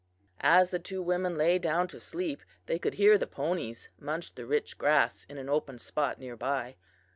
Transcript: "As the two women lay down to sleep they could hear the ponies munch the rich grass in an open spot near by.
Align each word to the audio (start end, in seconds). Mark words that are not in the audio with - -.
"As 0.43 0.71
the 0.71 0.79
two 0.79 0.99
women 0.99 1.37
lay 1.37 1.59
down 1.59 1.87
to 1.89 1.99
sleep 1.99 2.41
they 2.65 2.79
could 2.79 2.95
hear 2.95 3.19
the 3.19 3.27
ponies 3.27 3.89
munch 3.99 4.33
the 4.33 4.47
rich 4.47 4.79
grass 4.79 5.27
in 5.29 5.37
an 5.37 5.47
open 5.47 5.77
spot 5.77 6.17
near 6.17 6.35
by. 6.35 6.75